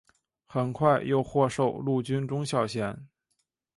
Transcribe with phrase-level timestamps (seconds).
[0.47, 3.07] 很快又获授陆军中校衔。